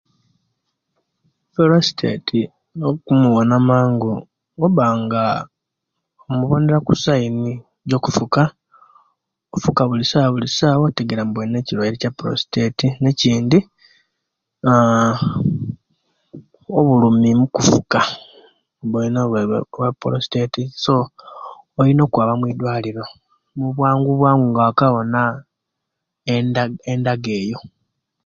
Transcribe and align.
Prositeti 1.53 2.39
okumuwona 2.89 3.55
mangu 3.69 4.11
obanga 4.65 5.23
omubonera 6.29 6.79
kusaini 6.87 7.51
ejokufuka 7.83 8.43
kufuka 9.51 9.81
bulisawa 9.89 10.31
bulisawa 10.33 10.73
obanga 10.75 10.89
otegeera 10.91 11.23
nti 11.25 11.37
olina 11.39 11.57
ekirwaire 11.59 11.97
kya'prostaite 12.01 12.87
ne'kindi 13.01 13.59
obulumi 16.77 17.29
mukufuka 17.39 17.99
oba 18.81 18.97
olina 18.99 19.19
obulwaire 19.21 19.63
bwa 19.71 19.89
prositeti 20.01 20.63
so 20.83 20.93
olina 21.79 22.01
okwaba 22.03 22.33
mudwaliro 22.39 23.05
muwanguwangu 23.57 24.43
nga 24.49 24.63
wakabona 24.67 25.21
enda 26.35 26.61
endaga 26.91 27.31
eyo 27.41 27.59